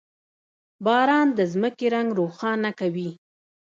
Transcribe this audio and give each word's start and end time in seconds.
•باران 0.85 1.27
د 1.37 1.39
ځمکې 1.53 1.87
رنګ 1.95 2.09
روښانه 2.19 2.71
کوي. 2.79 3.09